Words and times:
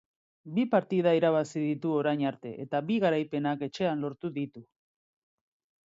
Bi 0.53 0.63
partida 0.71 1.11
irabazi 1.17 1.61
ditu 1.65 1.93
orain 1.99 2.25
arte, 2.31 2.55
eta 2.65 2.83
bi 2.91 2.99
garaipenak 3.07 3.65
etxean 3.71 4.03
lortu 4.07 4.37
ditu. 4.43 4.69